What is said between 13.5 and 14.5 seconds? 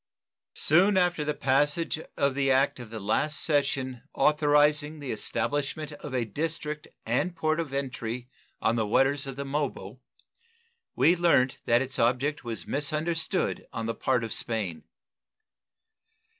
on the part of